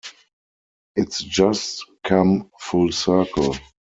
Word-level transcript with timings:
It's 0.95 1.21
just 1.21 1.85
come 2.03 2.49
full 2.57 2.91
circle. 2.91 3.53